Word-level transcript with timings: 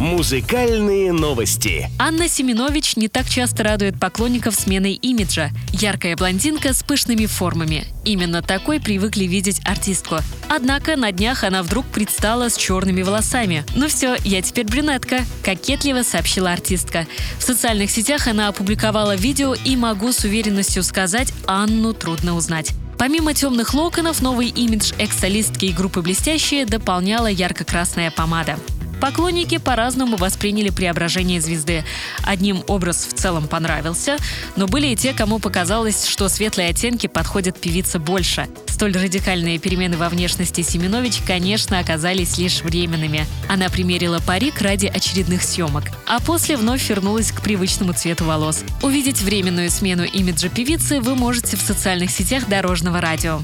Музыкальные 0.00 1.12
новости. 1.12 1.88
Анна 2.00 2.28
Семенович 2.28 2.96
не 2.96 3.06
так 3.08 3.28
часто 3.28 3.62
радует 3.62 3.98
поклонников 3.98 4.56
сменой 4.56 4.94
имиджа. 4.94 5.50
Яркая 5.72 6.16
блондинка 6.16 6.74
с 6.74 6.82
пышными 6.82 7.26
формами. 7.26 7.86
Именно 8.04 8.42
такой 8.42 8.80
привыкли 8.80 9.24
видеть 9.24 9.60
артистку. 9.64 10.16
Однако 10.48 10.96
на 10.96 11.12
днях 11.12 11.44
она 11.44 11.62
вдруг 11.62 11.86
предстала 11.86 12.48
с 12.50 12.56
черными 12.56 13.02
волосами. 13.02 13.64
«Ну 13.76 13.86
все, 13.86 14.16
я 14.24 14.42
теперь 14.42 14.66
брюнетка»,— 14.66 15.20
кокетливо 15.44 16.02
сообщила 16.02 16.50
артистка. 16.50 17.06
В 17.38 17.44
социальных 17.44 17.90
сетях 17.90 18.26
она 18.26 18.48
опубликовала 18.48 19.14
видео 19.14 19.54
и 19.54 19.76
могу 19.76 20.10
с 20.10 20.24
уверенностью 20.24 20.82
сказать, 20.82 21.32
Анну 21.46 21.92
трудно 21.92 22.34
узнать. 22.34 22.72
Помимо 22.98 23.34
темных 23.34 23.74
локонов, 23.74 24.22
новый 24.22 24.48
имидж 24.48 24.92
экс-солистки 24.98 25.66
и 25.66 25.72
группы 25.72 26.00
«Блестящие» 26.00 26.64
дополняла 26.64 27.26
ярко-красная 27.26 28.10
помада. 28.10 28.56
Поклонники 29.04 29.58
по-разному 29.58 30.16
восприняли 30.16 30.70
преображение 30.70 31.38
звезды. 31.38 31.84
Одним 32.22 32.64
образ 32.68 33.06
в 33.06 33.12
целом 33.12 33.48
понравился, 33.48 34.16
но 34.56 34.66
были 34.66 34.86
и 34.86 34.96
те, 34.96 35.12
кому 35.12 35.40
показалось, 35.40 36.06
что 36.06 36.30
светлые 36.30 36.70
оттенки 36.70 37.06
подходят 37.06 37.60
певице 37.60 37.98
больше. 37.98 38.48
Столь 38.66 38.94
радикальные 38.94 39.58
перемены 39.58 39.98
во 39.98 40.08
внешности 40.08 40.62
Семенович, 40.62 41.18
конечно, 41.26 41.80
оказались 41.80 42.38
лишь 42.38 42.62
временными. 42.62 43.26
Она 43.46 43.68
примерила 43.68 44.20
парик 44.26 44.62
ради 44.62 44.86
очередных 44.86 45.42
съемок, 45.42 45.84
а 46.06 46.18
после 46.20 46.56
вновь 46.56 46.88
вернулась 46.88 47.30
к 47.30 47.42
привычному 47.42 47.92
цвету 47.92 48.24
волос. 48.24 48.64
Увидеть 48.80 49.20
временную 49.20 49.70
смену 49.70 50.04
имиджа 50.04 50.48
певицы 50.48 51.02
вы 51.02 51.14
можете 51.14 51.58
в 51.58 51.60
социальных 51.60 52.10
сетях 52.10 52.48
Дорожного 52.48 53.02
радио. 53.02 53.38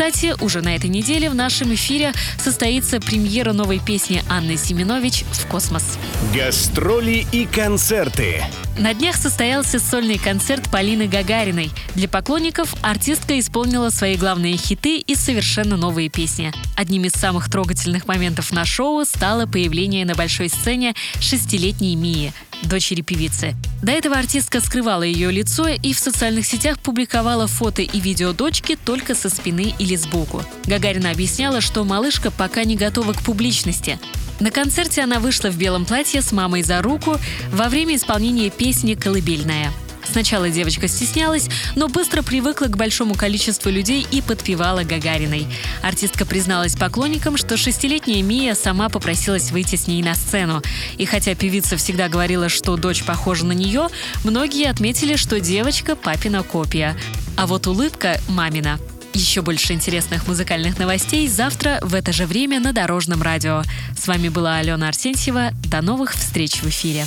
Кстати, 0.00 0.34
уже 0.40 0.62
на 0.62 0.74
этой 0.74 0.88
неделе 0.88 1.28
в 1.28 1.34
нашем 1.34 1.74
эфире 1.74 2.14
состоится 2.38 3.00
премьера 3.00 3.52
новой 3.52 3.80
песни 3.80 4.22
Анны 4.30 4.56
Семенович 4.56 5.24
«В 5.30 5.46
космос». 5.46 5.98
Гастроли 6.34 7.26
и 7.32 7.44
концерты. 7.44 8.42
На 8.78 8.94
днях 8.94 9.16
состоялся 9.16 9.78
сольный 9.78 10.16
концерт 10.16 10.70
Полины 10.70 11.06
Гагариной. 11.06 11.70
Для 11.96 12.08
поклонников 12.08 12.74
артистка 12.80 13.38
исполнила 13.38 13.90
свои 13.90 14.16
главные 14.16 14.56
хиты 14.56 15.00
и 15.00 15.14
совершенно 15.14 15.76
новые 15.76 16.08
песни. 16.08 16.50
Одним 16.78 17.04
из 17.04 17.12
самых 17.12 17.50
трогательных 17.50 18.08
моментов 18.08 18.52
на 18.52 18.64
шоу 18.64 19.04
стало 19.04 19.44
появление 19.44 20.06
на 20.06 20.14
большой 20.14 20.48
сцене 20.48 20.94
шестилетней 21.20 21.94
Мии– 21.94 22.32
дочери 22.62 23.02
певицы. 23.02 23.54
До 23.82 23.92
этого 23.92 24.16
артистка 24.16 24.60
скрывала 24.60 25.02
ее 25.02 25.30
лицо 25.30 25.68
и 25.68 25.92
в 25.92 25.98
социальных 25.98 26.46
сетях 26.46 26.78
публиковала 26.78 27.46
фото 27.46 27.82
и 27.82 28.00
видео 28.00 28.32
дочки 28.32 28.76
только 28.84 29.14
со 29.14 29.30
спины 29.30 29.74
или 29.78 29.96
сбоку. 29.96 30.42
Гагарина 30.66 31.10
объясняла, 31.10 31.60
что 31.60 31.84
малышка 31.84 32.30
пока 32.30 32.64
не 32.64 32.76
готова 32.76 33.12
к 33.12 33.22
публичности. 33.22 33.98
На 34.40 34.50
концерте 34.50 35.02
она 35.02 35.20
вышла 35.20 35.48
в 35.48 35.56
белом 35.56 35.84
платье 35.84 36.22
с 36.22 36.32
мамой 36.32 36.62
за 36.62 36.80
руку 36.80 37.16
во 37.52 37.68
время 37.68 37.96
исполнения 37.96 38.50
песни 38.50 38.94
«Колыбельная». 38.94 39.70
Сначала 40.04 40.50
девочка 40.50 40.88
стеснялась, 40.88 41.48
но 41.76 41.88
быстро 41.88 42.22
привыкла 42.22 42.66
к 42.66 42.76
большому 42.76 43.14
количеству 43.14 43.70
людей 43.70 44.06
и 44.10 44.22
подпевала 44.22 44.82
Гагариной. 44.82 45.46
Артистка 45.82 46.26
призналась 46.26 46.76
поклонникам, 46.76 47.36
что 47.36 47.56
шестилетняя 47.56 48.22
Мия 48.22 48.54
сама 48.54 48.88
попросилась 48.88 49.50
выйти 49.50 49.76
с 49.76 49.86
ней 49.86 50.02
на 50.02 50.14
сцену. 50.14 50.62
И 50.96 51.04
хотя 51.04 51.34
певица 51.34 51.76
всегда 51.76 52.08
говорила, 52.08 52.48
что 52.48 52.76
дочь 52.76 53.04
похожа 53.04 53.44
на 53.44 53.52
нее, 53.52 53.88
многие 54.24 54.68
отметили, 54.68 55.16
что 55.16 55.40
девочка 55.40 55.96
папина 55.96 56.42
копия. 56.42 56.96
А 57.36 57.46
вот 57.46 57.66
улыбка 57.66 58.20
мамина. 58.28 58.78
Еще 59.12 59.42
больше 59.42 59.72
интересных 59.72 60.28
музыкальных 60.28 60.78
новостей 60.78 61.26
завтра 61.28 61.78
в 61.82 61.94
это 61.94 62.12
же 62.12 62.26
время 62.26 62.60
на 62.60 62.72
Дорожном 62.72 63.22
радио. 63.22 63.62
С 63.98 64.06
вами 64.06 64.28
была 64.28 64.56
Алена 64.56 64.88
Арсентьева. 64.88 65.50
До 65.64 65.82
новых 65.82 66.12
встреч 66.14 66.62
в 66.62 66.68
эфире. 66.68 67.06